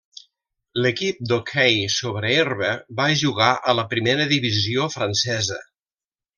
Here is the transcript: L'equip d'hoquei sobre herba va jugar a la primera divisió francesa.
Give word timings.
L'equip 0.85 1.19
d'hoquei 1.31 1.77
sobre 1.97 2.33
herba 2.37 2.73
va 3.01 3.07
jugar 3.25 3.53
a 3.75 3.79
la 3.83 3.87
primera 3.95 4.29
divisió 4.35 4.91
francesa. 4.99 5.63